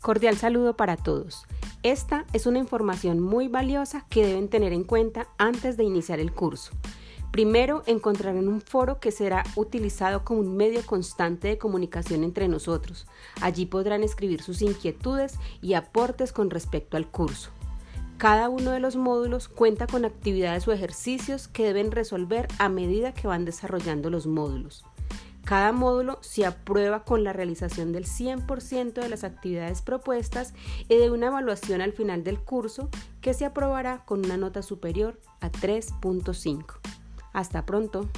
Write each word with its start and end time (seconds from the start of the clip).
Cordial 0.00 0.38
saludo 0.38 0.76
para 0.76 0.96
todos. 0.96 1.44
Esta 1.82 2.24
es 2.32 2.46
una 2.46 2.58
información 2.58 3.20
muy 3.20 3.48
valiosa 3.48 4.06
que 4.08 4.26
deben 4.26 4.48
tener 4.48 4.72
en 4.72 4.84
cuenta 4.84 5.28
antes 5.36 5.76
de 5.76 5.84
iniciar 5.84 6.20
el 6.20 6.32
curso. 6.32 6.72
Primero, 7.30 7.82
encontrarán 7.86 8.48
un 8.48 8.62
foro 8.62 8.98
que 8.98 9.12
será 9.12 9.44
utilizado 9.56 10.24
como 10.24 10.40
un 10.40 10.56
medio 10.56 10.84
constante 10.86 11.48
de 11.48 11.58
comunicación 11.58 12.24
entre 12.24 12.48
nosotros. 12.48 13.06
Allí 13.42 13.66
podrán 13.66 14.02
escribir 14.02 14.42
sus 14.42 14.62
inquietudes 14.62 15.34
y 15.60 15.74
aportes 15.74 16.32
con 16.32 16.48
respecto 16.48 16.96
al 16.96 17.06
curso. 17.06 17.50
Cada 18.16 18.48
uno 18.48 18.70
de 18.70 18.80
los 18.80 18.96
módulos 18.96 19.48
cuenta 19.48 19.86
con 19.86 20.06
actividades 20.06 20.66
o 20.66 20.72
ejercicios 20.72 21.46
que 21.46 21.64
deben 21.64 21.92
resolver 21.92 22.48
a 22.58 22.68
medida 22.68 23.12
que 23.12 23.28
van 23.28 23.44
desarrollando 23.44 24.08
los 24.10 24.26
módulos. 24.26 24.84
Cada 25.50 25.72
módulo 25.72 26.18
se 26.20 26.46
aprueba 26.46 27.02
con 27.02 27.24
la 27.24 27.32
realización 27.32 27.90
del 27.90 28.04
100% 28.04 28.92
de 28.92 29.08
las 29.08 29.24
actividades 29.24 29.82
propuestas 29.82 30.54
y 30.88 30.94
de 30.96 31.10
una 31.10 31.26
evaluación 31.26 31.80
al 31.80 31.92
final 31.92 32.22
del 32.22 32.38
curso 32.38 32.88
que 33.20 33.34
se 33.34 33.46
aprobará 33.46 34.04
con 34.04 34.24
una 34.24 34.36
nota 34.36 34.62
superior 34.62 35.18
a 35.40 35.50
3.5. 35.50 36.76
Hasta 37.32 37.66
pronto. 37.66 38.08